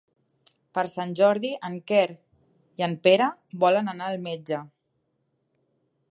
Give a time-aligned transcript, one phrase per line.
[0.77, 2.07] Per Sant Jordi en Quer
[2.81, 3.27] i en Pere
[3.65, 4.63] volen anar al metge.